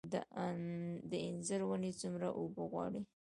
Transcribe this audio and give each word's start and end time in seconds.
د 1.11 1.13
انځر 1.27 1.61
ونې 1.65 1.91
څومره 2.01 2.27
اوبه 2.39 2.63
غواړي؟ 2.71 3.01